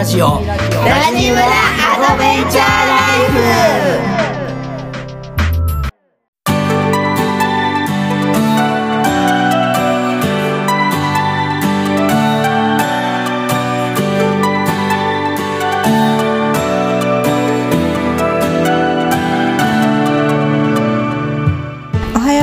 [0.00, 0.26] ラジオ。
[0.26, 0.56] ラ
[1.14, 4.20] ジムラアドベンチャーライフ。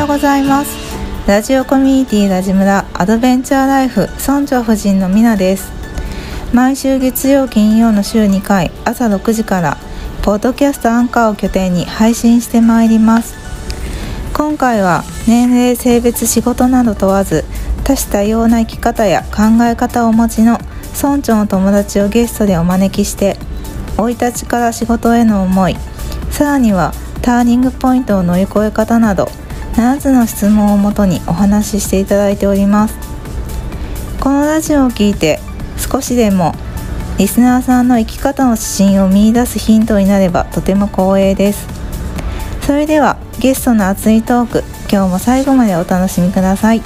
[0.05, 0.78] ございます。
[1.28, 5.77] ラジオコミュニティラジムラアドベンチャーライフ村長夫人のみなです。
[6.54, 9.78] 毎週月曜金曜の週2回朝6時から
[10.24, 13.36] ポッドキャストアンカーを拠点に配信してまいります。
[14.34, 17.44] 今回は年齢性別仕事など問わず
[17.84, 20.58] 多種多様な生き方や考え方をお持ちの
[20.96, 23.38] 村長の友達をゲストでお招きして
[23.98, 25.76] 生い立ちから仕事への思い
[26.30, 29.26] さらにはターニングポイントを乗り越え方など
[29.73, 32.95] 7つの質問をもとにお話ししていただいております。
[34.20, 35.39] このラジオを聞いて
[35.89, 36.53] 少しでも
[37.17, 41.67] リスナーさんの生き方の指針を見いだすヒントになればとても光栄です。
[42.61, 46.81] それではゲストの熱いトーク今日も最後までお楽しみください。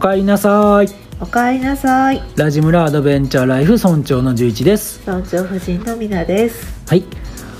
[0.00, 0.88] かえりなさい。
[1.20, 2.22] おかえりなさい。
[2.34, 4.98] ラジムラアドベンチャーライフ村長の11です。
[5.06, 6.88] 村長夫人のみなです。
[6.88, 7.04] はい。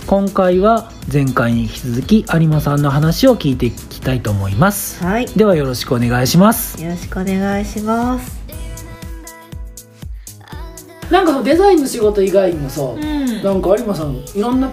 [0.07, 5.05] 今回は前回に引き続き有馬さんの話を聞いていきたいと思います。
[5.05, 5.27] はい。
[5.27, 6.83] ではよろしくお願いします。
[6.83, 8.41] よろしくお願いします。
[11.11, 13.43] なんかデザインの仕事以外にもさ、ん。
[13.43, 14.71] なんか有馬さんいろんな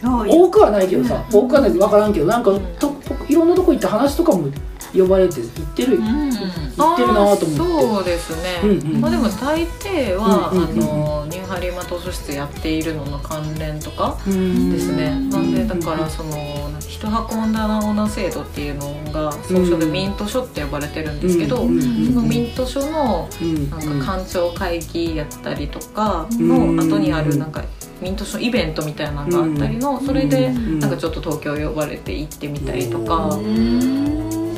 [0.00, 2.94] そう多くはないけどさ、多くはない分からんけどなんかと
[3.28, 4.48] いろんなとこ行って話とかも
[4.96, 7.46] 呼ばれて行ってる、行ってるなと思って。
[7.56, 9.00] そうですね、うんうん。
[9.00, 10.82] まあでも大抵は、うんうんうん。
[10.82, 14.72] あのニューハリーマ図書室やっているのの関連とかうん。
[14.72, 27.64] ですね、なんでだからその一箱棚オナ制度っていうのが総書でミント書って呼ばれてるんですけど、うんうんうんそのミント書のうんなんか官庁会議やったりとかうんの後にあるなんか
[28.00, 33.38] ミント書イベントみたいなのがあったりのそれでうんなんかちょっと東京呼ばれて行ってみたりとか。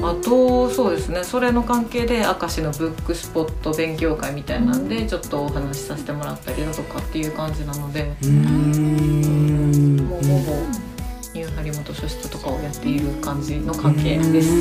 [0.03, 1.25] あとそうですね。
[1.25, 9.97] それの関係で明石のブックスポット勉強会みたいなんでちょっとお話しさせてもらったりだとかっていう感じなのでうーん。
[10.07, 10.53] もうほぼ
[11.35, 14.53] ニューハリモト書室とかをやっている感じの関係です。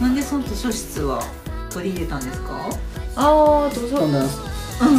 [0.00, 1.22] なんでその図書室は
[1.70, 2.68] 取り入れたんですか？
[3.16, 3.98] ああどうぞ。
[3.98, 4.26] そんな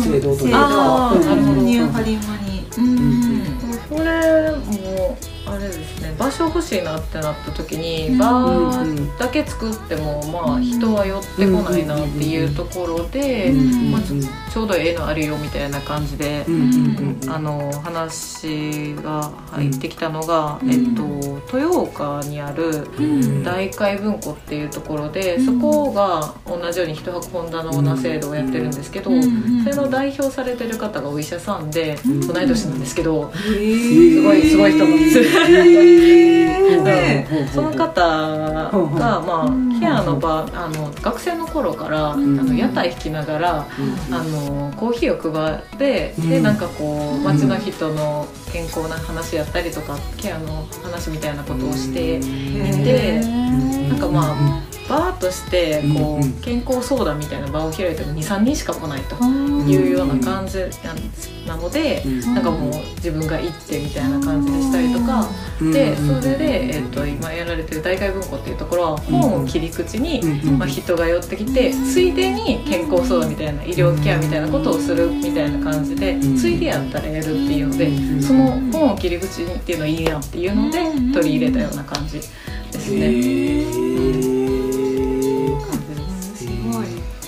[0.02, 1.62] 制度というあーなるほど。
[1.62, 3.44] ニューハリマにうん。
[3.90, 5.18] これも
[5.48, 8.18] あれですね場所欲しいなってなった時に、うん。
[8.18, 16.46] バーだけ作ってもまあ人は寄ってこないなっていうところで、うんまあちょうどええのあるよみたいな感じで、
[17.28, 20.72] あの話が入ってきたのが、うん。
[20.72, 23.44] えっと、豊岡にあるうん。
[23.44, 32.26] 大海文庫っていうところで、そこが同じように一箱本棚オーナー制度をやってるんですけど、それの代表されてる方がお医者さんで、うん。
[32.26, 34.96] 同い年なんですけど、すすごいすごい人も
[36.88, 43.68] えうんその方が、まあ、ケアの場あの学生の頃から、あの屋台引きながら、
[44.12, 46.44] あのコーヒーを配って、でうん。
[46.44, 59.16] なんかこう街の人の健康な話やったりとかケアの話みたいなことをしていて、なんかまあバーとしてこう健康相談みたいな場を開いても23人しか来ないと。
[59.66, 60.60] いうような感じ
[61.48, 62.04] なので。
[62.36, 65.28] なんかもう自分が行ってみたいな感じでしたりとか、
[65.72, 70.22] でそれで、えっと今やられてる大海文庫っていうところは本を切り口に、
[70.58, 76.38] まあ、人が寄ってきてついでに健康相談みたいな医療ケアみたいなことをするみたいな感じで、ん。
[76.38, 80.80] ついでやったらやるっていうので、その本を切り口にっていうのいいやんっていうので
[81.14, 84.25] 取り入れたような感じですね。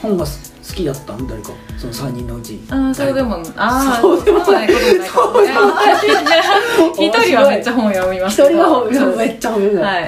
[0.01, 0.31] 本が好
[0.73, 1.27] きだったん？
[1.27, 1.51] 誰か？
[1.77, 2.59] その三人のうち。
[2.69, 4.67] あーそうでもああそうでもない。
[4.67, 4.73] こ
[5.33, 5.53] とない。
[6.93, 8.41] 一人はめっちゃ本読みます。
[8.41, 10.07] 一人は本めっちゃ褒めるはい。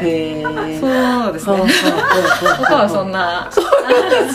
[0.79, 0.87] そ
[1.29, 1.55] うですね。
[2.57, 3.49] 他はそんな。
[3.51, 3.61] そ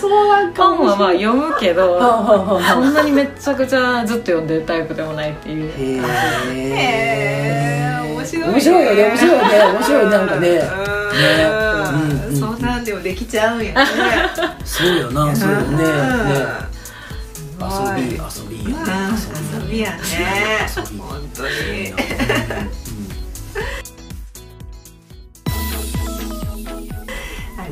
[0.08, 5.70] うなんか本はまあ読むけどそんなにめちゃくちゃずっと読んでるタイプでもないっていう。
[5.76, 8.14] へー。
[8.14, 9.08] 面白いよね。
[9.08, 9.48] 面白いよね。
[9.74, 10.48] 面白いなんかね。
[10.48, 10.52] う
[12.24, 12.28] ん。
[12.28, 12.46] うんそ
[12.84, 13.86] でもできちゃうんやね。
[14.64, 15.78] そうよなそうよね。
[15.78, 15.84] ね
[17.58, 17.66] うん。
[17.66, 18.92] 遊び遊びやね。
[19.54, 20.00] 遊びやね。
[20.76, 21.94] 遊び本当に。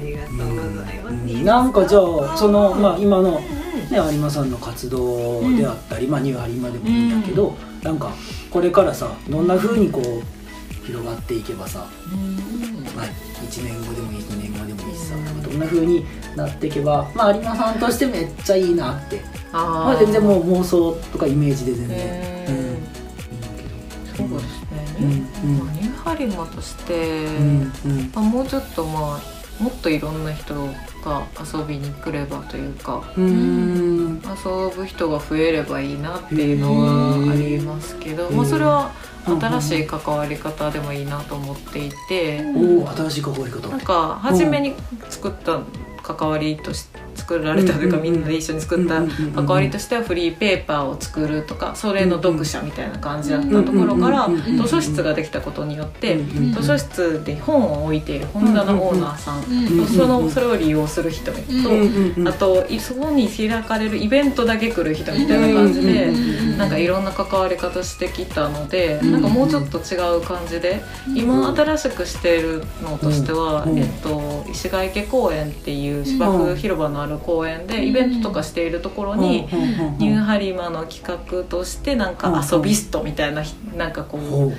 [0.02, 0.44] りがとうご
[0.80, 3.46] ざいます、なんかじゃあそのまあ今のね
[3.92, 8.12] 有馬さんの活動であったり、まあニューハリマでもいいんだけど、なんか
[8.50, 11.86] これからさどんな風にこう広がっていけばさ、
[12.96, 14.61] まあ1年後でもいい2年後
[15.52, 16.04] んな風に
[16.36, 19.20] なっていけばまあ有馬さんとしてめっちゃいいなって。
[19.52, 21.98] あまあ全然もう妄想とかイメージで全然、
[22.48, 22.76] うん。
[24.16, 28.10] そうですね、うんまあニューハリマとして、うんうん。
[28.14, 30.54] まあ、もうちょっとまあもっといろんな人
[31.04, 34.22] が遊びに来ればというかうん。
[34.22, 38.90] 遊ぶ人が増えればいいなっていうのはありますけど、まあ、それは
[39.24, 43.68] 新しい関わり方でもいいなと思っていて、おお新しい関わり方。
[43.68, 44.74] なんか初めに
[45.08, 45.60] 作った
[46.02, 46.86] 関わりとし
[47.32, 49.02] 作られたというか、うんみんなで一緒に作った
[49.34, 56.18] 関わりとしてはフリーペーパーを作るとかそれの読者みたいな感じだったところから図書室ができたことによって
[56.52, 61.38] 図書室で本を置いている本棚オーナーさんとそのそれを利用する人と
[62.28, 66.12] あといそこに開かれるイベントだけ来る人みたいな感じで
[66.56, 70.82] なんかいろんな関わり方してきたのでなんかもうちょっと違う感じで
[71.14, 79.42] 今新しくしているのとしてはうんえっと石川池公園っていう芝生広場のある公園でイベントとかしているところに
[79.98, 84.52] ニューハリマの企画としてなんか遊びストみたいなひなんかこう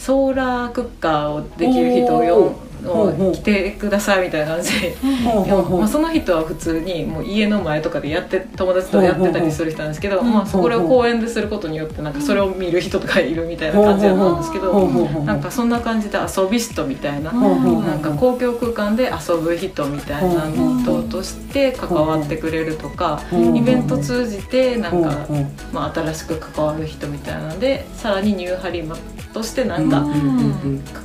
[0.00, 2.54] ソーラークッカーをできる人を
[2.86, 4.96] を来てくださいみたいな感じで。
[5.04, 14.88] まあ、その人は普通にもう家の前とかでやって友達とやってたりする人なんですけど、まあ、それを公園ですることによってなんかそれを見る人とかいるみたいな感じだったんですけど
[15.24, 25.26] なんかそんな感じで遊び人みたいななんか公共空間で遊ぶ人みたいな人として関わってくれるとかイベント通じてなんか、
[25.72, 28.96] まあ、新しく関わる人みたいなのでさらにニューハリマ
[29.32, 30.06] としてなんか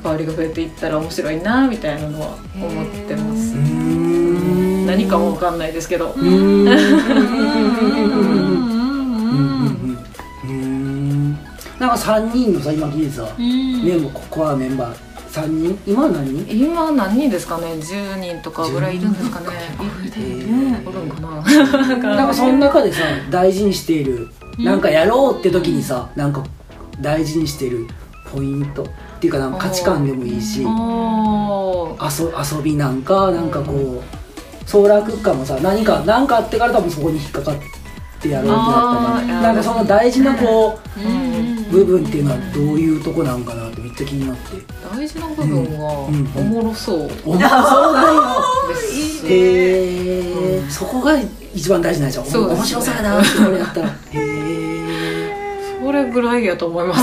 [0.04, 3.54] 関わりが増えていったら面白いなみたいなのは思ってます。
[3.56, 6.16] うん何かもわかんないですけど。
[11.80, 11.90] なん。
[11.90, 14.98] か3人のさ今聞いてさメンバーここはメンバー
[15.32, 19.14] 3人今は何人今何人ですかね10人とかぐらいいるん。
[19.14, 19.48] ですかね
[19.80, 19.84] お
[20.92, 21.10] るん。
[21.10, 22.28] かななん。
[22.28, 24.82] かその中でさ大事にしているなん。
[24.82, 26.34] かやろうって時にさなん。
[26.34, 26.44] か
[27.00, 27.88] 大事にしている
[28.34, 28.86] ポイント
[29.20, 37.56] っていうかなんか価値観でもいいし遊遊びなんかなんかこうソーラークッカーもさ何か何かあってから多分そこに引っかかっ
[38.22, 41.50] てやろうってなったからなんかその大事なこううん。
[41.70, 44.58] 部分っていうのはどういうとこなんかなってめっちゃ気になって。
[44.92, 47.10] 大事な部分はうんおもろそう。
[47.26, 48.24] おもろそうだよ
[49.26, 51.20] えそこが
[51.54, 52.56] 一番大事なんでしょそうですね。
[52.56, 53.88] 面白そうやなってこれやったら。
[53.88, 54.59] へえ
[55.90, 57.02] それぐらいやと思います。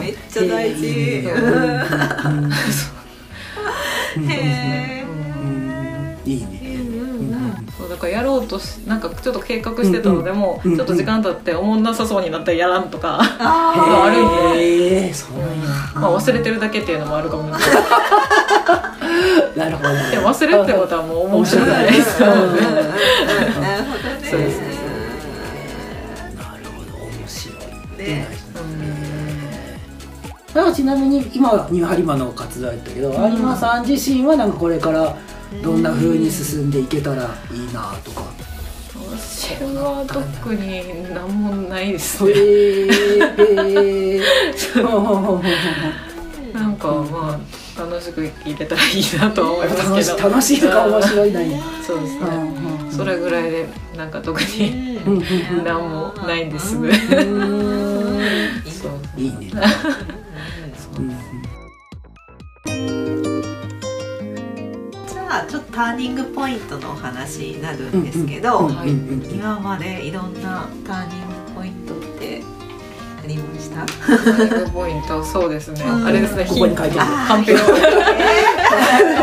[0.00, 0.86] めっちゃ大事。
[4.26, 5.04] へ
[6.24, 6.48] いいね。
[7.76, 13.18] そうだからやろうとしなんかちょっと計画してたのでもちょっと時間経って思んなさそうになったらやらんとか。
[13.20, 15.12] あるんで。
[15.94, 17.84] まあ忘れてるだけっていうのもあるかもしれない。
[19.58, 19.90] なるほど。
[19.92, 22.28] ねでも忘れるってことはもう面白くないですよ。
[22.28, 24.67] ねなるほどねそうです
[30.58, 35.16] だからちなみに今はニューハリマの活動やったけど、有馬さん自身はなんかこれから
[35.62, 37.22] どんな風に進んでいけたら
[37.52, 38.24] いいなとか、
[38.92, 44.20] 私は特に何もないですへねえへえ
[46.52, 51.46] なんかまあ楽しく聞いてたらいいなとは思います楽しけど楽しいとか面白いない
[51.86, 52.20] そうですね。
[52.26, 54.98] うんそれぐらいでなんか特に
[55.62, 56.90] 何もないんですいいね。
[57.16, 57.44] う
[60.14, 60.17] ん
[65.06, 68.68] じゃあちょっとターニングポイントのお話になるんですけど、
[69.30, 72.42] 今までいろんなターニングポイントって
[73.22, 73.86] ありました？
[73.86, 75.82] ターニングポイントそうですね。
[75.84, 76.06] うん。
[76.06, 77.10] あれですねここに書いてある。
[77.28, 77.58] カンペを。
[77.58, 77.64] カ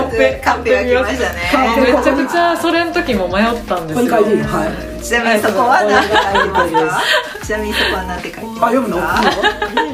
[0.08, 0.42] ンペ。
[0.44, 1.40] カンペが来ましたね。
[1.82, 4.18] めちゃくちゃそれの時も迷ったんですよ。
[4.18, 4.38] ここに書いてる。
[4.40, 7.46] よはいちなみにそこは何て書いてますか？
[7.46, 8.68] ちなみにそこは何て書いてますか？
[8.68, 8.98] あ読むの？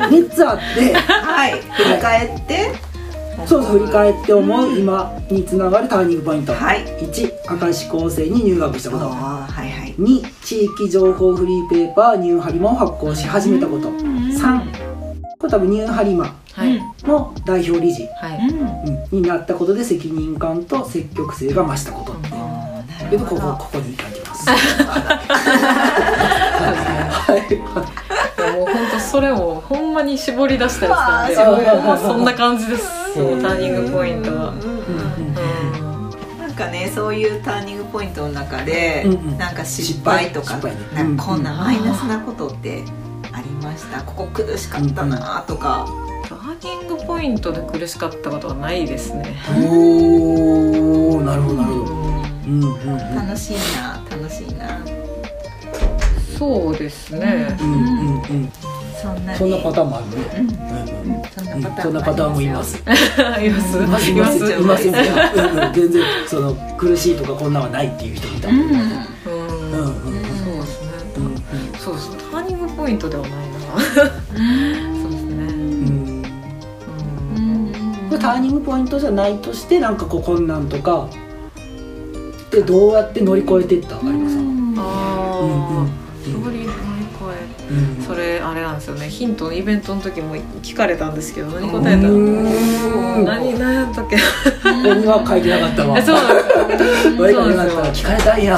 [0.09, 0.93] 三つあって。
[0.93, 1.61] はい。
[1.61, 2.71] 振り返って。
[3.45, 6.85] そうそう振り返って思う今につながるターニングポイント、はい。
[6.85, 9.09] 1明石高専に入学したこと。
[9.09, 9.95] はいはい。
[9.95, 13.89] 2地域情報フリーペーパーニューハリマを発行し始めたこと。
[13.89, 14.71] 3
[15.39, 16.79] これ多分ニューハリマはい。
[17.03, 18.47] の代表理事、はい。
[18.47, 19.21] うん。
[19.21, 22.33] になったことで責任感と積極性が増したことっていう。
[23.09, 24.10] けどここここに書いてますはいいや
[28.53, 31.37] もう本当それをほんまに絞り出したやつなんで。
[31.37, 33.13] あーそうもうそんな感じです。
[33.13, 35.35] そのターニングポイントは、うんうん
[36.71, 39.37] ねそういうターニングポイントの中で、うんうん。
[39.37, 40.75] なんか失敗とか失敗。
[40.75, 42.83] ねなんかこんなうんマイナスなことって
[43.31, 44.03] ありました？
[44.03, 45.87] ここ苦しかったなとか、
[46.29, 49.37] ターニングポイントで苦しかったことはないですね。
[49.57, 52.10] おおなるほどなるほど
[52.51, 54.79] うんうんうん楽しいな楽しいな。
[56.37, 57.57] そうですね。
[57.61, 58.51] うんうんうん。
[59.01, 60.15] そんなにそんなパターンもあるね
[61.81, 62.77] そんなパターンもいます。
[62.77, 62.99] いま
[63.61, 64.91] すいますいます。
[65.73, 68.49] 全然その苦しいとかこんなんはないっていう人もいた。
[68.49, 68.55] うん。
[68.55, 68.65] うん。
[68.65, 68.75] うんう
[69.87, 70.91] んうんそうですね。
[71.79, 73.37] そうですターニングポイントではないな。
[78.21, 81.09] ターニングポイントじゃないとしてなんかこう困難とか
[82.51, 84.41] でどうやって乗り越えていったありますか？
[84.83, 85.87] あうんうんあ
[86.27, 86.73] 乗り乗り越
[87.69, 89.07] えうんそれあれなんですよね。
[89.07, 92.13] ヒントのイベントの時も聞かれたんですけど何答えたの？
[92.13, 92.19] う
[93.21, 93.25] ん。
[93.25, 94.17] 何何やったっけ？
[94.17, 94.21] こ
[94.83, 95.97] こには書いてなかったわ。
[95.97, 96.15] えそう。
[96.21, 98.55] なんです聞かれたんや。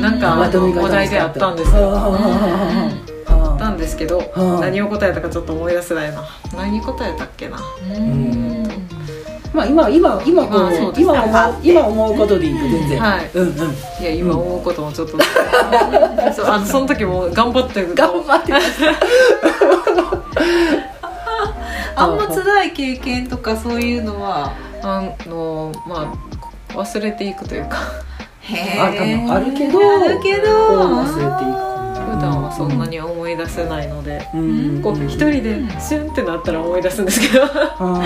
[0.00, 1.92] なんかあのお題であったんですよ。
[1.96, 2.90] あ
[3.28, 6.22] あったんですけどはあ何を答えたかちょっと思い出せないな。
[6.54, 7.58] 何答えたっけな？
[7.96, 8.39] うん
[9.52, 10.88] まあ今今今こうですね。
[10.88, 13.00] う今思う今思うことでいいよ全然。
[13.00, 13.30] はい。
[13.34, 13.54] うんうん。
[14.00, 15.18] いや今思うこともちょっと。
[16.32, 18.86] そうあのその時も頑張って頑張ってました
[22.02, 24.52] あんま辛い経験とかそういうのは
[24.82, 26.14] あのま
[26.74, 27.78] あ忘れていくというか。
[28.42, 30.48] へあ多分あるけどあるけど
[30.80, 31.70] 忘れていく
[32.10, 34.80] 普段はそんなに思い出せないので、うん。
[34.82, 37.46] こう一人でシュンってなったら思い出すんですけど。
[37.46, 37.98] そう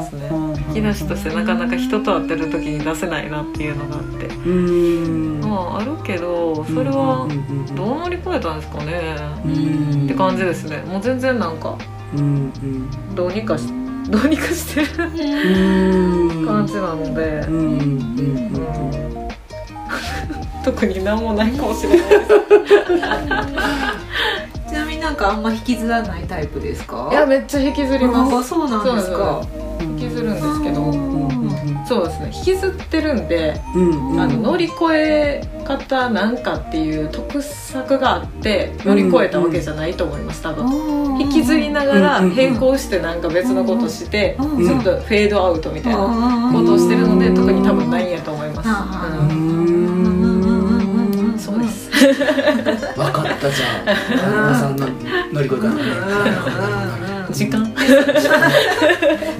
[0.00, 4.26] ですね引き出しとしてなかなか人と会ってる時に出せないなっていうのがあって。
[4.26, 5.40] うん。
[5.40, 7.26] まああるけどそれは
[7.74, 9.16] どう乗り越えたんですかね。
[9.44, 10.04] うん。
[10.04, 10.82] って感じですね。
[10.86, 11.76] もう全然なんか
[13.14, 13.66] どうにかし
[14.08, 16.46] どうにかしてるうん。
[16.46, 17.44] 感じなので。
[17.48, 18.50] うんうんうん
[20.62, 22.28] 特になんもないかもしれないです。
[24.68, 27.08] ちなみになんかあんま引きずらないタイプですか？
[27.10, 29.40] いやめっちゃ引きずりまあすそうなんですか。
[29.80, 30.49] 引きずるんです
[31.90, 32.30] そうですね。
[32.32, 34.20] 引きずってるんでうんうん。
[34.20, 41.18] あの乗り越え方なんかっていう特策があって乗り越えたわけじゃないと思います多分。
[41.20, 51.90] 引きずりながら並行してなんか別のことしてちうんょっとフェードアウトみたいなことをしてるので特に多分ないんやと思います、あううんんそうです。
[52.00, 53.90] 分かったじゃあ
[54.30, 54.86] 有馬さんの
[55.32, 57.72] 乗り越え方ね時間。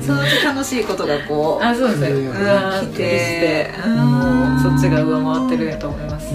[0.06, 2.09] そのうち楽しいことがこうあそうですね。
[2.11, 6.28] うわーってもうそっちが上回ってると思います、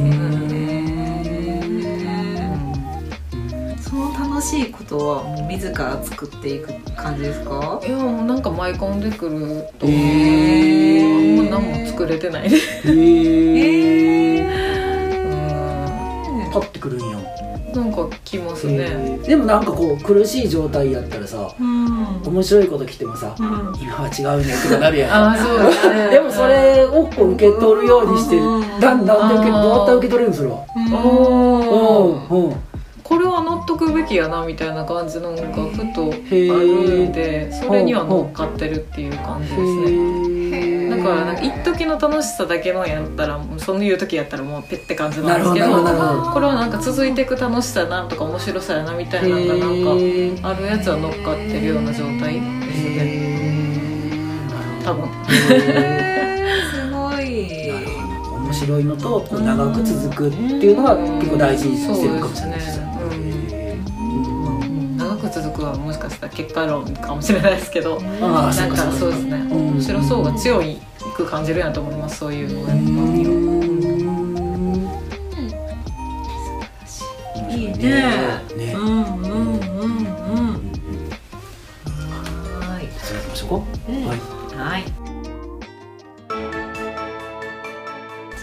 [3.89, 7.79] その楽しいことはもう自ら作っていく感じですか？
[7.85, 11.39] いやもうなんか舞い込んでくると、へー。
[11.39, 12.62] あんま何も作れてないねへ
[14.38, 14.43] えう
[16.47, 16.51] ん。
[16.51, 17.19] パッてくるんよ
[17.75, 22.22] なんか来ますね、でもなんかこう苦しい状態やったらさうん。
[22.24, 23.46] 面白いこと来てもさうん。
[23.82, 25.12] 今は違うねとかなるやん。
[25.12, 26.08] ああそうですね。
[26.12, 28.79] でもそれをこう受け取るようにしてうん。
[28.79, 30.55] だんだんで受けどうやったら受け取れるんそれは
[30.94, 32.55] おーうんうん。
[33.03, 40.25] これは納得べきやなみたいな感じのがふとあるーんでそれには乗っかってるっていう感じですね。
[40.25, 40.35] だ
[41.05, 45.67] からなんか一時の楽しさだけのやったらもうそういう時やったらもうペッて感じなんですけど
[46.31, 49.59] これはなんか続いていく楽しさなとか面白さやなみたいなのがなん
[50.41, 53.35] かあるやつは乗っかってるような状態ですね。
[54.83, 55.09] 多分。
[56.71, 57.24] すごい。
[57.67, 57.97] なるほ
[58.29, 58.43] ど。
[58.43, 62.85] 面白いのとこう長く続くっていうのが結構大事にしてるかもしれないですね。
[65.33, 69.38] 続くはもしかしたら結果論かもしれないですけどああなんかそうですね。
[69.38, 69.67] うん。
[69.74, 70.79] 面白そうが強い
[71.15, 71.95] く感じるんやと思い。
[71.95, 72.74] ますそういうのが
[77.53, 78.54] いいね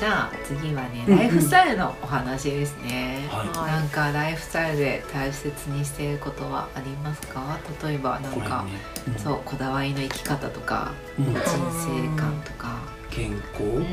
[0.03, 3.25] じゃあ次はねうんライフスタイルのお話ですね。
[3.31, 7.57] はなんかライフスタイルで大切にしていることはありますか？
[7.87, 8.67] 例えばなんか、
[9.17, 11.27] うそうこだわりの生き方とかうん。
[11.27, 12.81] 人生観とか、
[13.11, 13.63] 健康？
[13.63, 13.85] うん、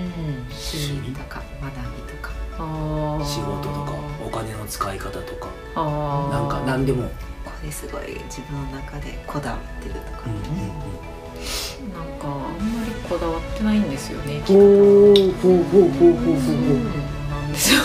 [0.49, 2.31] 趣味とか学びとか。
[3.23, 3.93] 仕事とか
[4.25, 5.49] お金の使い方とか。
[5.75, 7.03] なんか何でも。
[7.45, 10.25] これすごい自分の中でこだわってるとか。
[10.25, 12.31] なんかあん。
[12.33, 12.38] まり
[13.09, 14.57] こだわってないんですよねほう
[15.41, 16.77] ほうほうほうほうほうほう。
[17.29, 17.79] なんですよ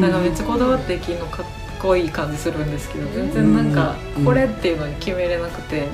[0.00, 1.42] なんかめっちゃこだわって生きるのか
[1.80, 4.24] こいい感じするんですけど全然なんかうん。
[4.24, 5.88] これっていうのに決めれなくて、こ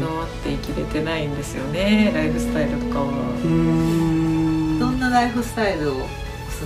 [0.00, 3.06] だわって生きれてないんですよねライフスタイルとかは。
[3.42, 3.48] ど
[4.90, 6.06] んなライフスタイルをお過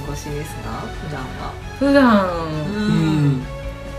[0.08, 1.52] ごしですか普段は？
[1.78, 2.26] 普段
[2.66, 2.78] う
[3.38, 3.42] ん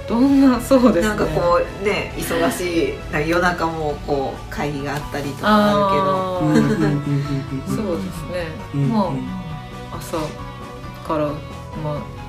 [0.08, 1.16] どんなそうですね。
[1.16, 8.90] なんかこうね忙しい夜中もこう会議があったりとかああうんうんうんうんーそうですね、うん。
[8.90, 9.14] ま
[9.92, 10.18] あ朝
[11.08, 11.28] から
[11.84, 12.24] まあ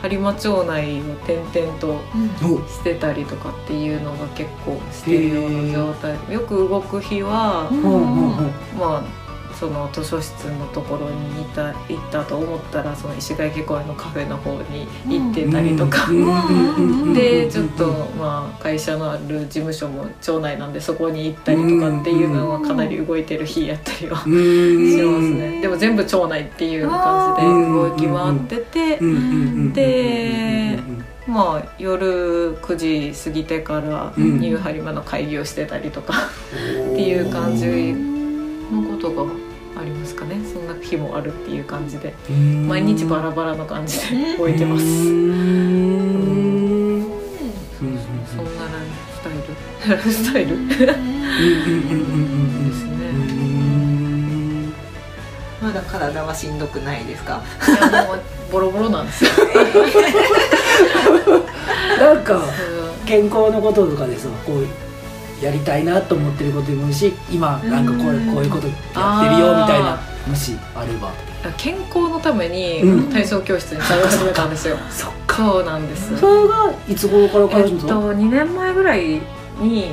[0.00, 2.00] 播磨町内を転々と
[2.44, 6.16] おしてたりとかっていうのが結構してるような状態。
[6.32, 8.46] よく動く日は、ほうほうほう
[8.78, 9.17] まあ
[9.58, 17.86] その図書室のところにいた行ったと思ったらその石垣公園のカフェの方に行ってたりとか、うんうんうんうんでちょっと
[18.18, 25.60] まあ会社のある事務所も町内なんでそこに行ったりとかっていうのはかなり動いてる日やったりはうんうんしますね。
[25.60, 28.98] でも全部町内っていう感じで動き回ってて。
[29.00, 29.18] うんうんう
[29.70, 30.78] んで
[31.26, 34.38] まあ夜9時過ぎてからうん。
[34.40, 36.14] ニューハリマの会議をしてたりとか。
[36.92, 37.66] っていう感じ
[38.72, 39.47] のことがあ
[39.88, 40.36] りますかね。
[40.52, 42.14] そんな日もあるっていう感じで。
[42.66, 44.84] 毎日バラバラの感じで動いてます。
[44.84, 47.06] うん。
[47.78, 47.84] そ
[48.42, 48.70] んなライ
[49.10, 49.38] フスタイル。
[49.88, 50.68] ライフスタイル。
[50.68, 50.74] で
[52.72, 52.98] すね
[55.62, 56.58] まだ体はしん。
[56.58, 58.20] どくないですかいやもう
[58.52, 59.06] ボロボロなん。
[59.06, 59.30] ですよ
[61.98, 62.24] なん。
[62.24, 62.42] か
[63.06, 64.66] 健康のこととかでさこう
[65.42, 71.12] やりたいなと思ってることでもいいし今なんかこれこういうことやってるよみたいなもしあれば。
[71.56, 73.12] 健康のためにうん。
[73.12, 74.76] 体操教室に通い始めたんですよ。
[74.90, 75.36] そっか。
[75.36, 76.16] そうなんです。
[76.18, 79.20] それがいつ頃からえっと通うの2年前ぐらい
[79.60, 79.92] に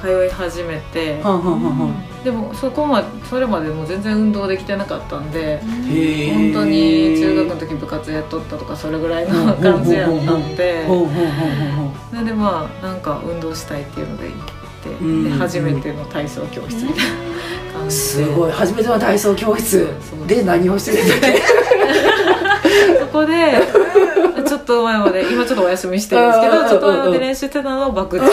[0.00, 1.20] 通い始めて。
[1.22, 10.86] はんはんはんはんでもそこまでそれまでもう全然運動できてなかったんで本当に中学の時部活やっとったとかそれぐらいの感じやったんで。
[12.10, 14.36] それでまあなんか運動したいっていうので行っ
[14.82, 15.24] てうん。
[15.24, 17.08] で初めての体操教室みたい
[17.74, 18.02] な感じで。
[18.02, 18.52] すごい。
[18.52, 19.86] 初めての体操教室。
[20.26, 21.42] で何をしてるんだっけ？
[23.00, 23.60] そこで
[24.46, 28.26] ちょっと前まで今ちょっとお休みしてるんですけどちょっと前まで練習してたのはバク宙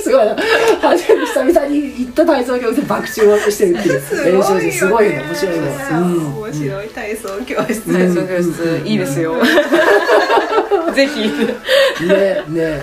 [0.00, 0.36] すごいな。
[0.80, 4.32] 初めて久々に行った体操教室で爆中をしてるっていう。
[4.32, 5.20] 練習ですすごいね。
[5.20, 5.66] 面白いね。
[5.90, 6.36] うん。
[6.42, 7.92] 面白い体操教室。
[7.92, 9.36] 体操教室いいですよ。
[10.94, 11.20] ぜひ。
[12.06, 12.82] ねね。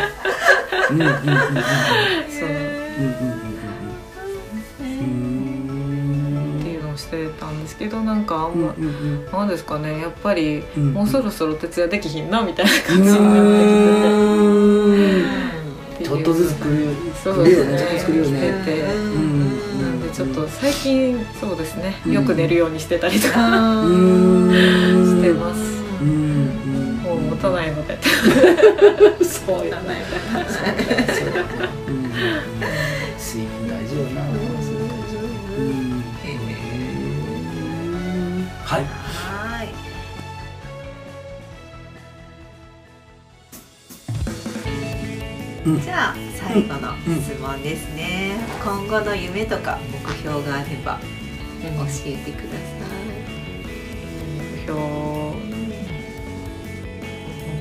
[0.91, 1.17] うんうんうんうん。
[1.17, 2.49] そう。
[2.49, 3.38] うんうんうん
[7.89, 13.63] どなんかあんま、うんうんなんですかねやっぱり、うんもうそろそろ徹夜できひんなみたいな感じになって
[15.97, 16.05] きてて。
[16.05, 16.95] ちょっとずつ来るよね。
[17.11, 17.59] ですねちょっとず
[17.99, 18.81] つ来てて。
[18.81, 22.11] うんなんでちょっと最近そうですねうん。
[22.13, 24.51] よく寝るようにしてたりとかうん
[25.05, 25.59] してます。
[26.01, 27.97] うんもう持たないので。
[29.23, 29.81] そうやな
[30.47, 30.69] そう
[31.35, 32.78] やなう
[38.69, 38.85] はい。
[45.81, 51.67] じゃあ最後の質問ですね、今後の夢とか目標があれば教
[52.05, 52.59] えてくだ
[54.37, 55.18] 目標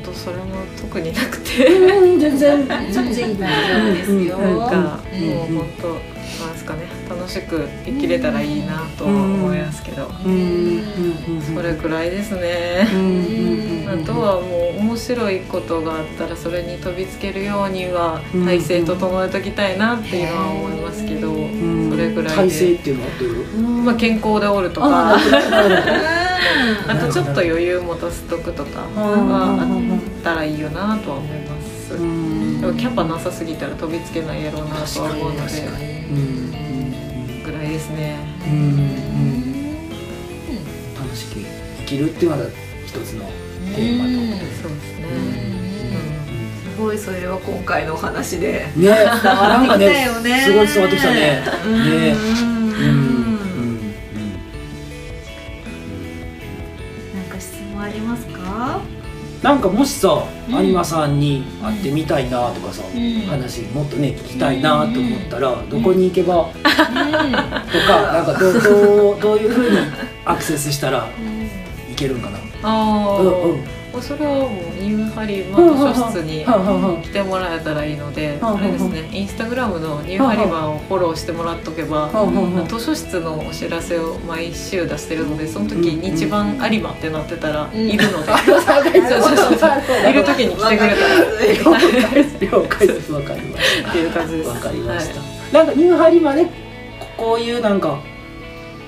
[0.09, 0.45] 本当それも
[0.81, 1.67] 特になくて。
[1.67, 4.39] うん全然全然いいですよ。
[4.39, 5.55] なんかうん。
[5.55, 5.89] もう本当
[6.45, 10.11] なんですかね楽しく生きれたらいいなとは思いますけど。
[10.25, 12.89] うんうんうんそれくらいですね。
[12.93, 21.91] うんうんうんあとはもう面白いことがあったらそれに飛びつけるようにはうん体制整えときたいなっていうのは思いますけどうん。
[21.91, 23.67] それぐらい体勢でっていうのはどういう？
[23.85, 25.19] まあ健康でおるとあか。
[26.89, 29.98] あとちょっと余裕持たせとくとかはあっ
[30.29, 35.53] たらいいよなとは思いますでもキャパなさすぎたら飛びつけないやろうなとは思うので
[37.45, 38.19] ぐらいですね
[40.99, 41.41] 楽しく
[41.81, 42.45] 生きるっていうのが
[42.85, 43.25] 一つの
[43.75, 44.11] テーマと
[44.63, 45.09] そうですね
[46.75, 53.08] すごいそれは今回のお話でね伝わってきたよねすごい伝わってきたねねうん
[59.43, 62.83] なんかもしさ有馬さんに会ってみたいなとかさ
[63.29, 66.59] 話もっとね聞きたいなと思ったらどこに行けばと
[67.87, 69.77] かなんかどうどうどういうふうに
[70.25, 71.09] アクセスしたら
[71.91, 72.39] いけるんかな。
[72.63, 73.61] ああ、うんうん。
[73.61, 73.65] お
[74.01, 76.45] それはもうニューハリマ図書室に
[77.03, 82.11] 来てもらえたらいいのであれですねインスタグラムのニューハリマをフォローしてもらっとけば
[82.69, 88.33] 図書室のお知らせを毎週出してるのでその時日番有馬ってなってたらいるので、
[90.11, 91.19] いる時に来てくれたら
[92.41, 96.51] 了解ですわかりましっていう感じですたわかりました、はなんかニューハリマね
[97.17, 98.01] こういうなんか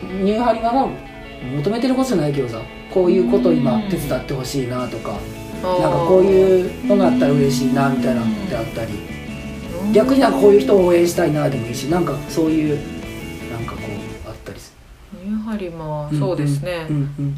[0.03, 1.10] ニューハリマが
[1.57, 5.18] 求めてることじゃないけどさこういうことを今手伝ってほしいなとか
[5.61, 9.20] いなんかこういうのがあったら嬉しいなみたいなのってあったり。
[9.92, 12.79] 逆になんかこういう人を応援したいなでもいいしなんかそういう
[15.57, 16.87] ニューハリマるそうですね、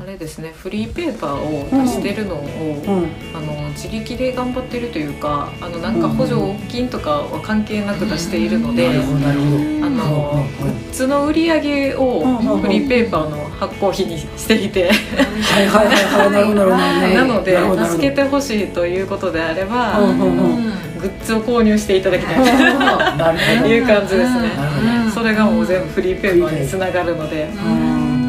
[0.00, 6.36] あれですねフリーペーパーを出してるのを、うんあの自力で頑張ってるというかあのなんか補助
[6.68, 12.20] 金とかは関係なく出しているので、あのグッズの売り上げを
[12.58, 15.96] フリーペーパーの発行費にしていて、はいはいはい
[16.30, 17.14] はい。
[17.14, 19.98] な ので助けてほしいということであれば、
[21.00, 24.50] グッズを購入していただきたいと いう感じですね。
[25.12, 27.48] それがもう全部フリーペーパーにつながるので。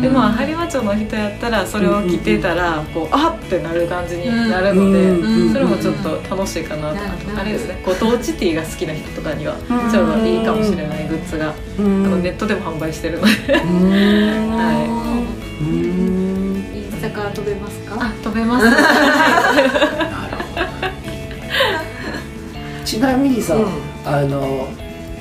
[0.03, 6.97] でまあ播磨町の人やったらそれを着てたらこうあっってなる感じになるので、うんそれもちょっと楽しいかなと、
[7.39, 9.55] あれですねご当地ティーが好きな人とかには
[9.91, 12.05] ちょうどいいかもしれないグッズが、うん。
[12.05, 14.49] あのネットでも販売してるので、うん。
[14.57, 14.83] は
[15.61, 15.67] うん。
[16.75, 17.23] インスタか？
[17.23, 17.79] ら飛べます。
[17.81, 18.65] か あ飛べます。
[22.85, 23.55] ちなみにさ、
[24.05, 24.67] あの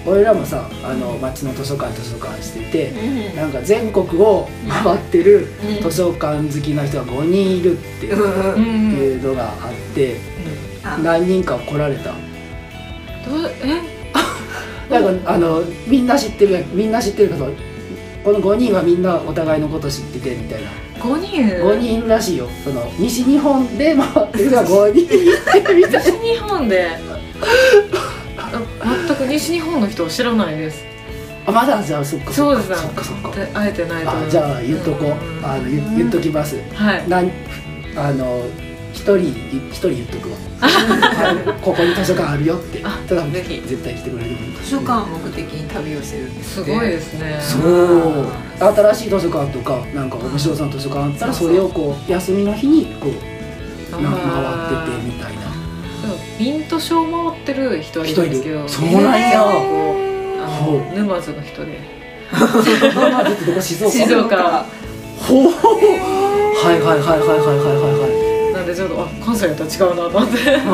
[0.04, 5.46] 俺らもさあの町の図書館図書館してて、なんか全国を回ってる
[5.80, 10.16] 図書館好きな人が5人いるっていう,、うんいうのがあって、
[10.82, 10.98] あ。
[10.98, 13.80] 何人か来られたどうえ？
[14.90, 17.48] なんかあのみんな知ってるみんな知ってるけど
[18.24, 20.70] この5人はみんなお互いのこと知っててみたいな。
[21.00, 22.48] 5人？5人らしいよ。
[22.64, 25.00] その西日本で回ってる人が5人。
[25.04, 25.06] い
[25.64, 26.86] てみたい西日本で？
[26.86, 28.01] あ
[28.84, 30.84] 全く西日本の人は知らないです。
[31.46, 31.82] あまだ？
[31.82, 32.68] じゃあそっかそうです。
[32.70, 33.30] ねそっかそっか。
[33.30, 34.26] で会えてないと思う。
[34.26, 35.44] あじゃあ言っとこう、ん。
[35.44, 36.56] あの言言っときます。
[36.74, 37.08] はい。
[37.08, 37.30] なん
[37.96, 38.44] あの
[38.92, 40.36] 一人一人言っとくわ。
[40.60, 40.68] あ
[41.60, 42.80] ここに図書館あるよって。
[42.84, 43.62] あただぜひ。
[43.66, 44.30] 絶対来てくれる。
[44.62, 46.70] 図書館を目的に旅をしてるんですって。
[46.70, 47.38] すごいですね。
[47.40, 48.74] そう。
[48.74, 55.41] 新しい図書館とかなんか面白さの図書館あったらそれをこう休みの日にこうな回っててみたいな。
[55.41, 55.41] ミ
[56.42, 59.44] ミント賞を持ってる人はいるんですけどそうなんや。
[59.44, 59.44] あ
[60.66, 61.78] の沼津の人で。
[62.32, 64.66] 沼津ってどこ静岡。
[65.20, 65.46] ほう。
[65.46, 65.52] は
[66.72, 68.08] いはいはいはいはいはいは
[68.50, 68.54] い。
[68.54, 70.36] なんでちょっとあ関西やったら違うなと思って。
[70.56, 70.68] あ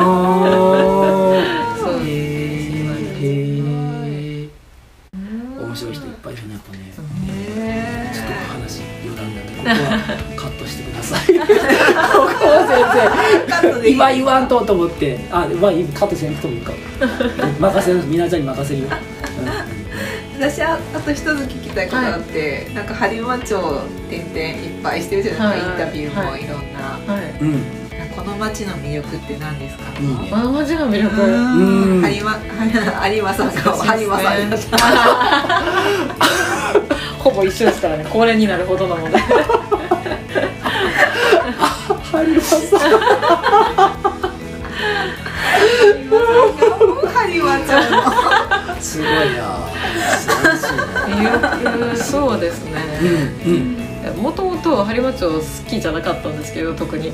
[1.75, 1.93] あそう。
[1.99, 2.03] へ
[3.21, 4.49] え
[5.61, 6.79] 面白い人いっぱいいるねやっぱね。
[8.11, 10.38] ちょっと話余談なんでここは。
[10.69, 11.27] してください。
[11.39, 11.45] こ
[12.39, 13.91] こは全然。
[13.91, 15.19] 今言わんとと思って。
[15.31, 16.71] あまあいいカットせんくてもいいか。
[17.59, 18.87] 任せる皆さんに任せるよ、
[20.37, 23.55] 私ああと一つ聞きたいことあって、なんか播磨町
[24.09, 25.81] 点々いっぱいしてるじゃないですか、はい。
[25.81, 27.23] インタビューもはいいろんな、はい。
[27.41, 27.47] うん。
[27.47, 27.79] うん
[28.15, 31.21] この町の魅力って何ですか、いいねママジの魅力。
[31.21, 32.13] うん。
[32.13, 32.37] 有馬
[33.07, 34.77] 有馬さんが有馬さんだった。
[37.23, 38.05] ほぼ一緒ですからね。
[38.09, 39.09] これになるほどなの。
[39.09, 39.17] で
[42.19, 42.27] 入
[47.33, 47.79] りました。
[48.81, 49.59] すごいな。
[51.95, 52.79] そうですね。
[54.17, 57.13] もともと播磨町好きじゃなかったんですけど特に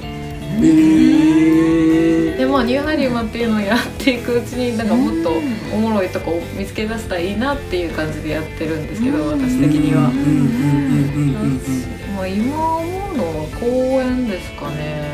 [0.62, 5.32] でまあニューハリウマっていうのをやっていくうちになんかもっと
[5.74, 10.10] おもろいとこを見つけ出したらいいなっていう感じでやってるんですけど私的には。
[10.10, 10.26] うんうんうん
[11.44, 11.60] うん
[12.15, 13.65] まあ今思うのは公
[14.02, 15.06] 園ですかね。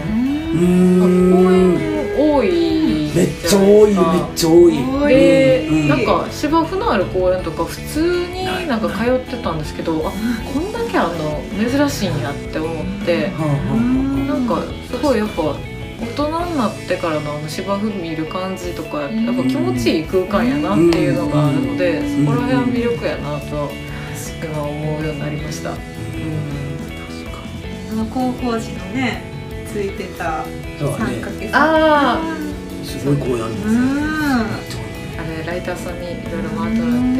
[0.54, 0.62] うん。
[1.02, 3.98] うん公園多いめっちゃ多いめっ
[4.36, 4.74] ちゃ多い。
[5.10, 10.12] で、うんなんか芝生のある公園とか普通になんか通ってたんですけどあ
[10.54, 11.42] こんだけあんの？
[11.58, 13.30] 珍しいんやって思って。
[13.30, 15.42] はあはなんかすごいやっぱ
[16.00, 22.26] 大人になってからのあの芝生見る感じとかやっぱ気持ちいい空間やなっていうのがあるのでうん。
[22.26, 23.70] そこら辺は魅力やなと
[24.44, 25.72] 今思うようになりました。
[25.72, 25.76] あ
[27.92, 29.22] あの広報時のね
[29.72, 30.46] ついてた
[30.80, 32.20] そうだ三ねかけあ
[32.84, 33.72] すごい公園あるんですよ。
[33.72, 33.82] うん。
[35.20, 37.16] あれライターさんにいろいろ回ってもらっ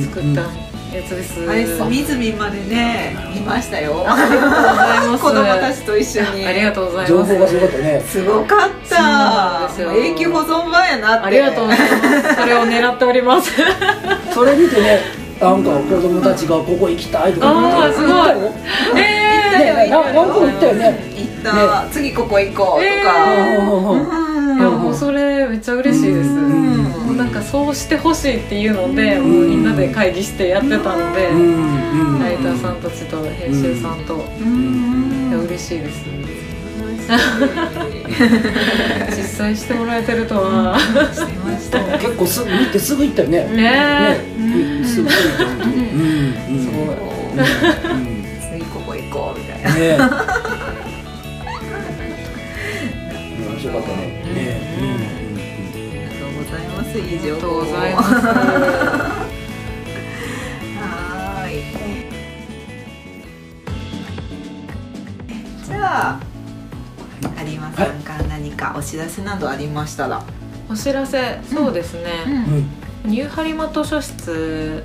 [0.00, 1.48] て 作ったやつです。
[1.48, 4.04] あれ隅々までね見ましたよ。
[4.06, 5.22] ありがとうございます。
[5.22, 6.46] 子供たちと一緒に。
[6.46, 7.12] ありがとうございます。
[7.12, 8.00] 情報がすごかったね。
[8.00, 8.96] すごかった。
[8.96, 9.92] そうなんですよ。
[9.92, 11.26] 永久保存版やなって。
[11.26, 12.34] ありがとうございます。
[12.40, 13.52] それを狙っております。
[14.34, 15.00] それ見てね
[15.40, 17.48] なんか子供たちがここ行きたいとか。
[17.48, 18.10] あーすごい。
[18.10, 18.52] 行ったの
[18.96, 20.98] えねななんか言ったよね。
[21.16, 26.79] 行った、次ここ行こうとえか、いやもうそれめっちゃ嬉しいです、うん
[27.20, 32.14] なんかそうしてほしいっていうので、もうみんなで会議してやってたので、うん。
[32.14, 32.18] うん。
[32.18, 34.20] ライターさんたちと編集さんと、い
[35.30, 36.02] や嬉しいです。
[39.10, 40.78] 実際してもらえてるとは。
[41.12, 43.44] してましたね結構すぐ見てすぐ行ったよね。
[43.44, 44.16] ね
[44.80, 44.86] ね。
[44.86, 45.52] すぐ行ったうん。
[45.52, 46.58] うん。
[46.58, 47.40] すごいうん。
[47.40, 48.24] うん。
[48.40, 49.74] 次ここ行こうみたいな。
[49.74, 49.98] ね。
[53.46, 54.19] 面白かったねね
[56.90, 58.14] ます以上ありがとうございます。
[58.14, 61.62] はーい。
[65.66, 66.20] じゃあ
[67.46, 68.18] 有馬さんか？
[68.18, 70.22] ら何かお知らせなどありましたら、
[70.68, 72.10] お知らせそうですね、
[73.04, 73.10] うん。
[73.10, 74.84] ニューハリマ図書室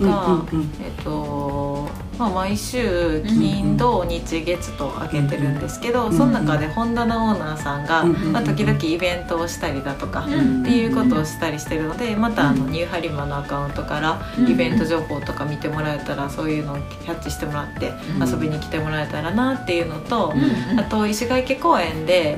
[0.00, 0.70] うんが、うんうん。
[0.82, 1.88] えっと
[2.20, 20.34] まあ、毎週金土日月と開けてるんですけど、うんその中で本棚オーナーさんが、うんまあ、時々イベントをしたりだとか、うんっていうことをしたりしてるのでまたあのニューハリマのアカウントからイベント情報とか見てもらえたらそういうのをキャッチしてもらって遊びに来てもらえたらなっていうのと、
[20.76, 22.36] あと石垣家公園で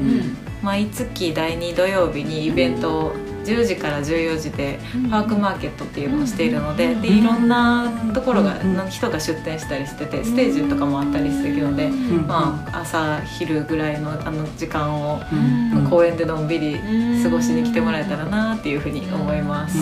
[0.63, 3.13] 毎月第2土曜日にイベントを
[3.45, 4.79] 10時から14時で
[5.11, 16.77] パークマーケットっていうのをしているのででいろんなところがうん人が出店したりしててステージとかもあったりするので、うんまあ、朝昼ぐらいのあの時間をうん公園でのんびり
[17.23, 19.77] 過ごしに来てもらえたらなっていうふうに思います。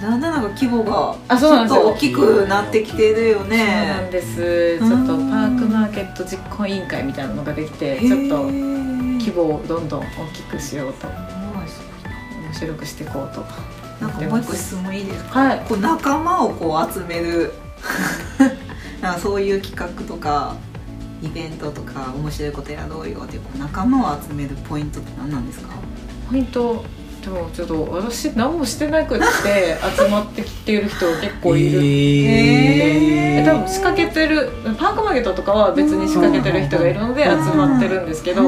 [0.00, 8.44] だんだんなんか規模があそうなんですよちょっと大きくなってきてるよそうなんねですちょっとパークマーケット実行委員会みたいなのができてちょっと
[9.18, 10.04] 規模をどんどん大
[10.34, 11.35] きくしようと面
[12.56, 13.44] 白くしていこうと。
[14.00, 15.40] なんかもう一個質問いいですか？
[15.40, 15.60] はい。
[15.68, 17.52] こう仲間をこう集める。
[19.00, 20.54] なんかそういう企画とか
[21.22, 25.68] イベントとか面白いことやろうよっていうこう仲間を集めるポイントって何なんですか？
[26.30, 26.84] ポイント
[27.22, 29.24] でもちょっと私何もしてなくって
[29.96, 38.42] 集まってきてる人結構いる、へえ多分仕掛けてるパークマーケットとかは別に仕掛けてる人がいるので集まってるんですけど、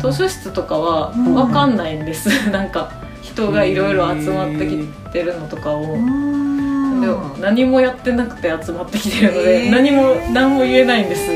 [0.00, 2.90] 図書室とかは分かんないんです、 なんか
[3.32, 11.30] 人がいろいろ集まってきてるのとかを、でも何もやってなくて集まってきてるので、何も何も言えないんです、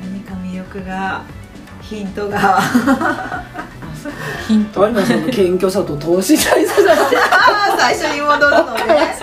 [0.00, 1.22] 何か魅力が
[1.82, 2.60] ヒントが。
[4.48, 4.86] ヒント。
[4.86, 7.06] 有馬さんの謙虚さと等身大さじゃない
[7.78, 9.14] 最初に戻るのね。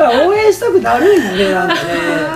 [0.26, 1.80] 応援したくなるんでなんかね。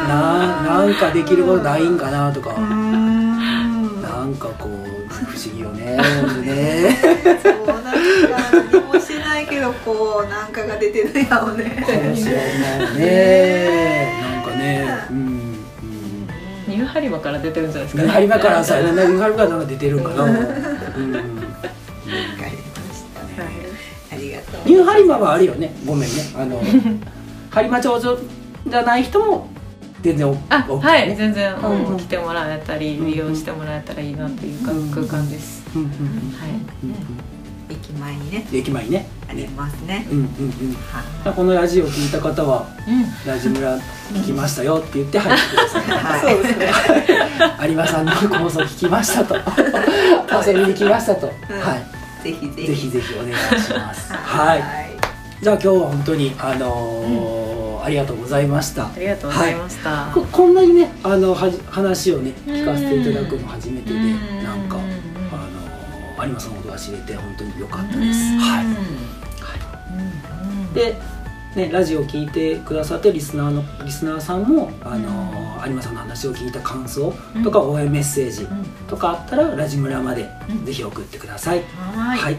[0.09, 2.51] ななんかできることないんかなとか。
[2.53, 4.86] なんかこう
[5.97, 6.45] ね。
[6.45, 6.99] ね
[7.43, 7.91] そうなんか
[8.73, 11.65] 何もしてないけどこうなんかが出てるやろね。
[11.65, 14.21] かもしれないね。
[14.23, 15.37] なんかねうん。
[16.69, 20.57] ニューハリマから出てるんじゃないですうんかね有馬からさ有馬からなんか出てるんかなうんわかり
[20.97, 21.01] ま
[22.93, 23.39] したね
[24.13, 26.61] ありがとうニューハリマはあるよねごめんねあの
[27.51, 28.19] 播磨町
[28.67, 29.49] じゃない人も
[30.03, 31.55] 全然 OK あ OK はいね全然、
[31.99, 36.51] 来てもらえたりうん利用してもらえたらいいなっていうかうん空間です、うんうんはい。
[36.85, 36.97] うんうん
[37.69, 38.47] 駅前にね。
[38.53, 39.07] 駅前にね。
[39.29, 40.07] ありますね。
[40.11, 40.27] うんうんう
[40.71, 40.75] ん。
[40.75, 43.29] はこのラジオを聞いた方はうん。
[43.29, 43.79] ラジ村
[44.25, 45.83] 来ましたよって言って入ってください。
[45.99, 46.21] はい。
[46.21, 46.73] そうですね。
[47.69, 49.37] 有馬さんの放送聞きましたと。
[50.47, 51.61] 遊びに来ましたと、うん。
[51.61, 51.87] はい。
[52.23, 52.67] ぜひぜひ。
[52.69, 54.13] ぜひぜひお願いします。
[54.13, 54.63] はい。
[55.43, 57.46] じゃあ今日は本当にあのー
[57.87, 58.87] ありがとうございました。
[58.87, 64.43] ありがとうございました、ここんなにねあのはじ話をね聞かせていただくの初めてでうん。
[64.43, 68.19] なんかうんあのー有馬さんのことが知れて本当に良かったです。
[68.39, 68.67] はい。
[70.75, 70.97] で、
[71.55, 78.47] ね、ラジオを聞いてくださってるリスナーのリスナーさんも、あの有馬さんの話を聞いた感想とか応援メッセージ
[78.89, 80.29] とかあったらラジ村まで
[80.65, 82.19] ぜひ送ってください、はい。
[82.19, 82.37] はい。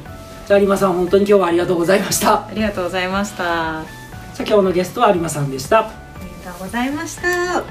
[0.48, 2.48] じゃあ有馬さん本当に今日はありがとうございました。
[2.48, 4.07] ありがとうございました
[4.40, 5.80] 今日のゲストは有馬さんでした。
[5.88, 7.64] ありがとうございました。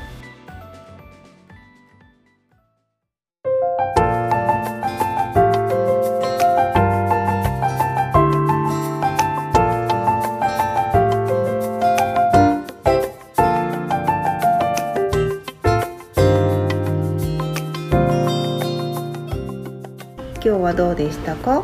[20.34, 21.62] 今日はどうでしたか？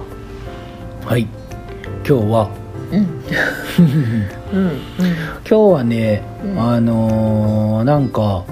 [1.05, 1.23] はい。
[2.07, 2.51] 今日は
[2.91, 3.23] うん
[4.53, 8.45] うん今日はね、うんあのーなんか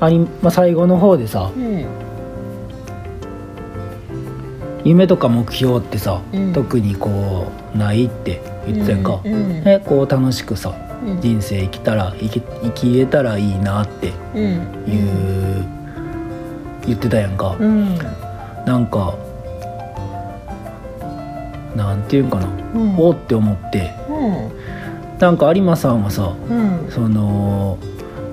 [0.00, 1.86] あり、まあ、最後の方でさうん
[4.84, 6.52] 夢とか目標ってさ、うん。
[6.52, 10.74] 特にこうないって言ってたやんか、うんね、こう楽しくさ
[11.06, 11.20] うん。
[11.20, 14.42] 人生生きたら生き生きれたらいいなってうん。
[14.42, 14.98] い
[15.60, 15.64] う、
[16.86, 17.96] 言ってたやんか、うん。
[18.66, 19.14] なんか
[21.76, 22.98] なんていうんかな、うん。
[22.98, 23.92] おって思って。
[24.08, 24.61] うん
[25.22, 26.90] なんか有馬さんはさうん。
[26.90, 27.78] その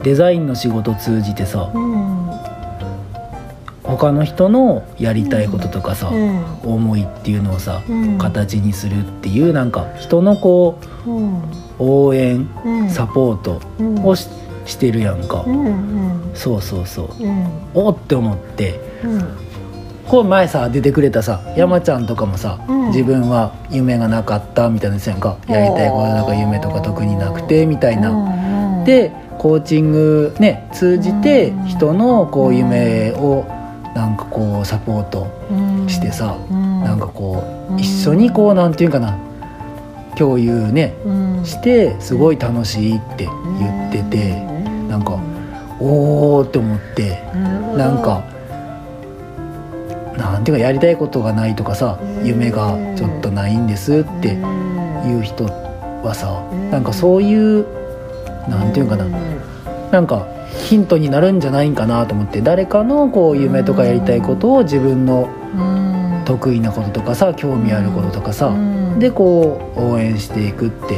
[0.01, 2.31] デザインの仕事通じてさうん。
[3.83, 6.43] 他の人のやりたいこととかさ、うん。
[6.63, 8.17] 思いっていうのをさ、うん。
[8.17, 11.09] 形にするっていうなんか人のこう
[11.77, 12.89] 応援うん。
[12.89, 14.03] サポートうん。
[14.03, 14.27] をし,、
[14.65, 15.45] してるやんか、
[16.33, 17.23] そうそうそう。
[17.23, 17.47] うん。
[17.75, 19.48] おって思ってうん
[20.09, 22.87] こう前さ出てくれたさ山ちゃんとかもさ、うん。
[22.87, 25.37] 自分は夢がなかったみたいなやつやんか。
[25.47, 28.11] やりたいこととか夢とか特になくてみたいな。
[28.11, 33.45] なでコーチングね通じてうん人のこう夢を
[33.95, 35.27] なんかこうサポート
[35.87, 39.17] してさ、なんかこううん一緒にこうなんていうかな
[40.15, 41.45] 共有ねうん。
[41.45, 43.27] してすごい楽しいって
[43.59, 44.41] 言ってて
[44.89, 45.19] なんか
[45.79, 47.21] おーって思って
[47.77, 48.23] なんか
[50.19, 52.25] なんていうかやりたいことがないとかさうん。
[52.25, 54.45] 夢がちょっとないんですってう
[55.07, 55.45] んいう人
[56.03, 56.69] はさうん。
[56.71, 57.65] なんかそういう
[58.49, 59.05] なんていうかな。
[59.91, 60.27] なんか
[60.57, 66.23] ヒントになるんじゃないんかなと思って誰かのこう夢とかやりたいことを自分のうん。
[66.25, 68.99] 得意なこととかさ興味あることとかさうん。
[68.99, 70.95] でこう応援していくって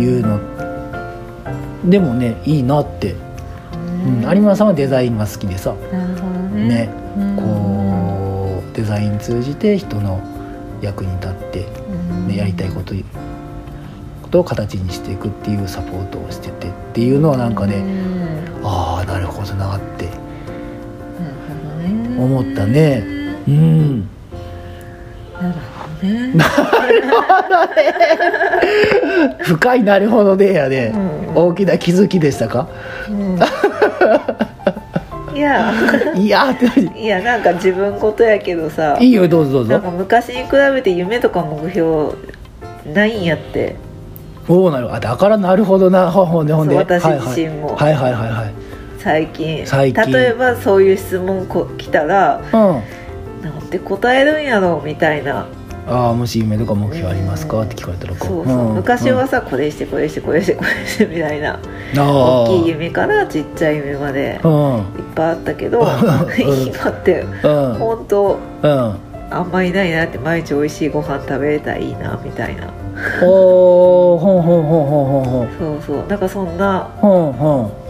[0.00, 0.40] いうの
[1.88, 3.14] でもねいいなって、
[3.72, 5.74] うん、有馬さんはデザインが好きでさ。
[6.54, 6.88] ね
[8.86, 10.20] ザイン通じて人の
[10.80, 11.66] 役に立って、
[12.10, 12.28] うん。
[12.28, 12.94] ね、やりたいこと
[14.22, 18.48] ことを形にしていくっていうサポートをしててっていうのはなんかうねん。
[18.64, 20.16] ああなるほどなってなる
[21.46, 22.16] ほどね。
[22.18, 23.04] 思ったね。
[23.46, 24.00] うん。
[25.34, 26.32] なるほどね。
[29.44, 31.34] 深いなるほどねやで、うん。
[31.36, 32.66] 大きな気づきでしたか？
[33.08, 33.38] うん
[35.36, 35.72] いや。
[36.14, 37.00] いやーって何？
[37.02, 38.96] いやなんか自分ことやけどさ。
[39.00, 39.72] いいよどうぞどうぞ。
[39.72, 42.14] なんか昔に比べて夢とか目標
[42.92, 43.76] ないんやって。
[44.48, 46.10] おおなるあだからなるほどな。
[46.10, 46.74] ほほんでほんで。
[46.74, 47.28] そう私はいはい。
[47.28, 47.76] 自身も。
[47.76, 48.52] はいはいはいはい。
[48.98, 49.66] 最近。
[49.66, 50.12] 最近。
[50.12, 52.82] 例えばそういう質問こ来たらうん。
[53.42, 55.46] なんて答えるんやろうみたいな
[55.88, 57.62] ああもし夢とか目標ありますか？
[57.62, 58.74] って聞かれたらこそうそう、ん。
[58.74, 61.60] 昔はうんさこれしてこれしてこれしてこれしてみたいな。
[61.94, 64.50] 大きい夢からちっちゃい夢までうん。
[64.50, 64.82] いっ
[65.14, 65.86] ぱいあったけどうん。
[65.86, 67.74] 今ってうん。
[67.74, 68.96] 本当うん。
[69.30, 72.68] あんまりないなって毎日美味しいご飯食べれたらいいなみたいな。
[73.22, 75.48] おおほんほんほんほんほんほん。
[75.58, 76.06] そうそう。
[76.08, 76.90] なんかそんな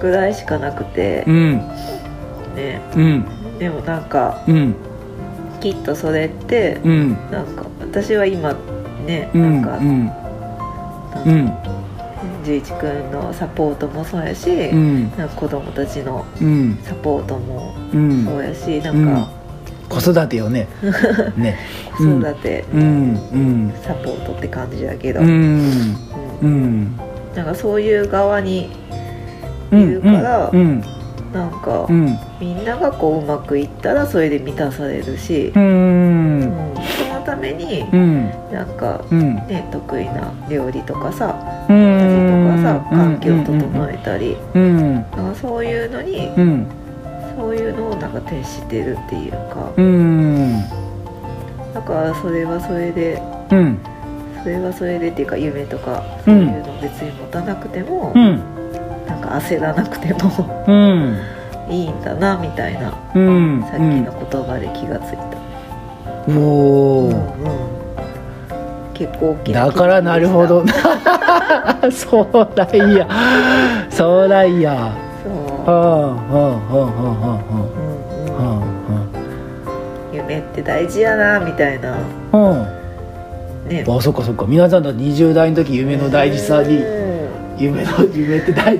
[0.00, 1.24] ぐらいしかなくて。
[1.26, 1.56] んうん。
[2.54, 2.80] ね。
[2.94, 3.24] うん。
[3.59, 4.74] でもなんかうん
[5.66, 7.11] きっとそれってうん。
[7.33, 8.55] なんか私は今
[9.05, 9.62] ねうなんん。
[9.62, 10.11] かうん。
[11.26, 11.52] うん
[12.44, 15.11] 十一くんのサポートもそうやし、うん。
[15.16, 16.79] なんか子供たちのうん。
[16.85, 19.29] サポートもうんそうやし、なんか
[19.88, 20.68] 子育てよね。
[21.37, 21.59] ね。
[21.98, 22.83] 子育てうん。
[23.33, 23.72] うん。
[23.83, 25.29] サポートって感じだけど、うん。
[25.29, 25.96] うん。
[26.42, 26.96] うん。
[27.35, 28.70] なんかそういう側に
[29.72, 30.81] うんいるからうん。
[31.35, 38.31] なんかうんみんながこううまくいったらそれで満たされるしう、うんんそのためにうん。
[38.53, 39.35] なんかうん。
[39.46, 41.35] ね得意な料理とかさ
[41.68, 44.94] う家ん事とかさ環境を整えたり、うん。
[44.94, 46.66] なんかそういうのにうん。
[47.37, 50.62] そういうのをなんか徹してるっていうかうん。
[51.72, 53.79] だからそれはそれでうん。
[54.42, 58.37] それはそれでっていうか夢とかそういうの別に持たなくても、うん。
[59.07, 61.36] なんか焦らなくてもうん
[61.68, 65.22] いいんだなみたいなうんさっきの言葉で気がついた、
[66.29, 66.38] おうん。
[66.38, 67.76] おうん
[68.94, 70.64] 結構大きなだからなるほど。
[71.92, 73.07] そうだいや。
[73.90, 74.90] そうだいや。
[75.22, 76.16] そう、はあはあは
[76.70, 78.37] あはうん。
[78.37, 78.62] うんあは
[80.14, 81.94] 夢って大事やなみたいな。
[82.33, 82.66] あは
[83.68, 83.85] ね。
[83.87, 84.46] ああそっかそっか。
[84.48, 87.06] 皆さんだって20代の時夢の大事さにうん
[87.59, 88.79] 夢の夢って大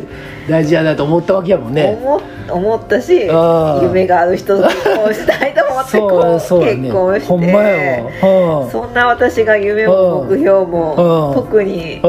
[0.49, 1.99] 大事やなと思ったわけやもんね。
[2.01, 3.12] 思思ったし
[3.83, 6.07] 夢がある人と結婚したいと思ってこ
[6.59, 6.77] うね。
[6.77, 7.29] 結婚して。
[7.29, 11.42] ほんまやそんな私が夢も目標もうん。
[11.42, 12.00] 特に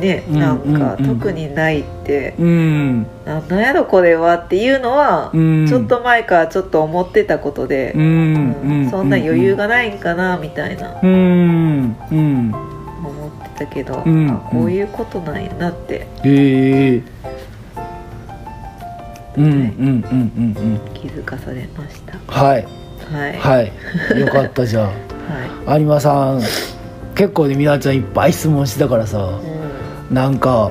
[0.00, 2.34] ねうんなんか特にないって。
[2.38, 3.06] うん。
[3.24, 5.66] ななんやろこれはっていうのはうん。
[5.66, 10.98] ちょっと前からちょっと思ってたことでうんうんそんな余裕がないんかなみたいな。
[11.02, 12.54] うんうん。
[12.54, 12.79] 思
[13.64, 16.06] ってたけどうんあこういうことなんやなって。
[16.24, 17.02] へえ。
[19.36, 20.94] うんうんうんうんうん。
[20.94, 22.18] 気づかされました。
[22.32, 22.66] はい。
[23.12, 23.38] はい。
[23.38, 24.20] はい。
[24.20, 24.90] よかったじゃ は
[25.66, 26.40] あ有馬さん
[27.14, 30.14] 結構ねみなちゃんいっぱい質問してたからさいうん。
[30.14, 30.70] なんか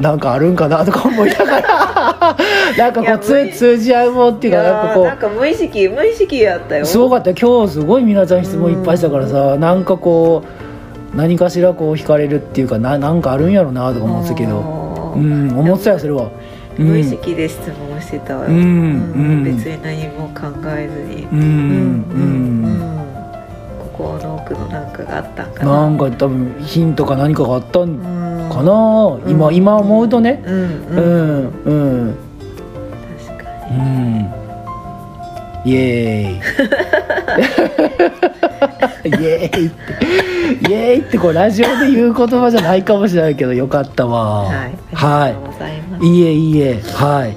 [0.00, 2.36] なんかあるんかなとか思いながら。
[2.76, 5.04] なんかこう通通じ合うもんっていうかなんかこう。
[5.04, 6.84] なんか無意識無意識やったよ。
[6.84, 7.30] すごかった。
[7.32, 10.65] 今日すごい皆さん質問いっぱいしたからさなんかこう
[11.16, 16.30] 何かしらこう惹かれるっていうかななんかあるんやろなとか思ってたけどううんん思ってたよそれは、
[16.78, 17.58] うん、無意識で質
[17.90, 19.44] 問してたうんうん。
[19.44, 20.46] 別に何も考
[20.76, 21.24] えずに。
[21.32, 22.80] うんうん。
[23.94, 25.70] 心の奥のなんかがあったんかな。
[25.72, 28.50] なんか多分ヒントか何かがあったんうん。
[28.50, 30.42] かな、今今思うとね。
[30.46, 30.60] うんう
[30.90, 31.72] うんん、う
[32.10, 32.14] ん。
[33.26, 34.32] 確かうにん。
[35.64, 36.40] イエーイ
[39.04, 40.26] イエーイって。
[40.68, 44.44] イエーイってこうラジオで言う言葉じゃないかもしれないけどよかったわ。
[44.44, 47.36] はいはありがとうございます、いいえいいえはい。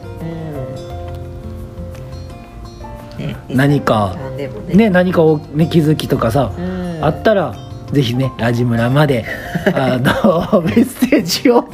[3.20, 3.28] うん。
[3.28, 4.76] ね何か何でもね。
[4.76, 7.00] ね何かを、ね、気づきとかさ、うん。
[7.04, 7.56] あったら
[7.92, 9.26] ぜひねラジムラまで
[9.74, 11.66] あのメッセージを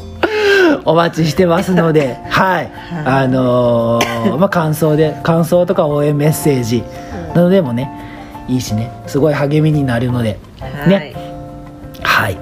[0.86, 2.72] お待ちしてますので はい。
[3.06, 6.84] あのーまあ感想で感想とか応援メッセージ
[7.34, 7.90] などでもね
[8.48, 8.92] いいしね。
[9.08, 10.40] すごい励みになるので。
[10.60, 10.90] はい。
[10.90, 11.16] ね。
[12.02, 12.38] はい。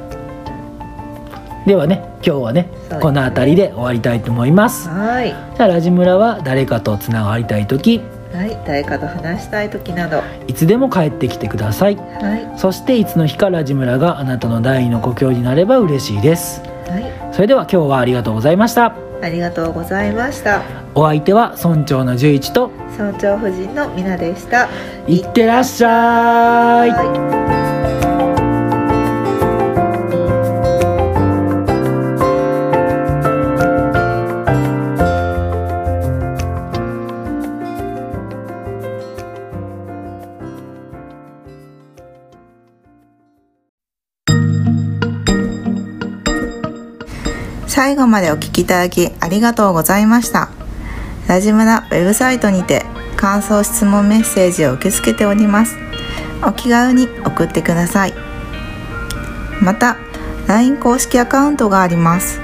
[1.65, 2.99] ではね今日はねね。
[3.01, 4.89] この辺りで終わりたいと思います。
[4.89, 5.29] はい。
[5.29, 8.01] じゃあラジムラは誰かとつながりたい時。
[8.33, 8.57] はい。
[8.65, 10.17] 誰かと話したい時など。
[10.17, 11.95] はいつでも帰ってきてください。
[11.95, 12.59] い。
[12.59, 16.61] そしていつの日かラジムラがあなたの第二の故郷になれば嬉しいです。
[16.87, 17.33] はい。
[17.33, 20.61] それでは今日はありがとうございましたありがとうございました。
[20.93, 24.67] お相手は村長の十一と村長夫人のみなでした。
[25.07, 28.12] いってらっしゃい
[48.13, 50.49] までお聞きいただきありがとうございました。
[51.27, 52.85] ラジムラウェブサイトにて
[53.17, 55.75] 感想質問メッセージを受け付けております。
[56.45, 58.13] お気軽に送ってください。
[59.63, 59.97] また
[60.47, 62.39] LINE 公式アカウントがあります。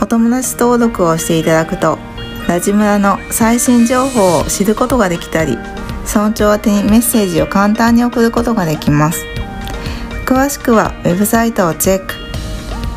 [0.00, 1.98] お友達登録をしていただくと
[2.46, 5.58] ラジムラの最新情報を知ることができたり
[6.06, 9.24] 村長宛にメッセージを簡単に送ることができます。
[10.24, 12.25] 詳しくはウェブサイトをチェック。